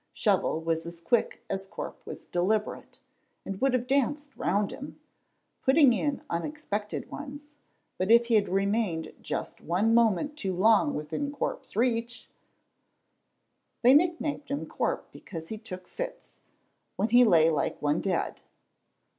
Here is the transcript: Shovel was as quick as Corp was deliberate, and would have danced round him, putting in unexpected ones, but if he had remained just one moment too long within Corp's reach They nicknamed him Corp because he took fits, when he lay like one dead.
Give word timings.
Shovel 0.13 0.59
was 0.61 0.87
as 0.87 0.99
quick 0.99 1.43
as 1.47 1.67
Corp 1.67 2.01
was 2.07 2.25
deliberate, 2.25 2.97
and 3.45 3.61
would 3.61 3.75
have 3.75 3.85
danced 3.85 4.35
round 4.35 4.71
him, 4.71 4.99
putting 5.61 5.93
in 5.93 6.23
unexpected 6.27 7.11
ones, 7.11 7.49
but 7.99 8.09
if 8.09 8.25
he 8.25 8.33
had 8.33 8.49
remained 8.49 9.13
just 9.21 9.61
one 9.61 9.93
moment 9.93 10.35
too 10.35 10.55
long 10.55 10.95
within 10.95 11.31
Corp's 11.31 11.75
reach 11.75 12.27
They 13.83 13.93
nicknamed 13.93 14.47
him 14.49 14.65
Corp 14.65 15.11
because 15.11 15.49
he 15.49 15.59
took 15.59 15.87
fits, 15.87 16.37
when 16.95 17.09
he 17.09 17.23
lay 17.23 17.51
like 17.51 17.79
one 17.79 18.01
dead. 18.01 18.41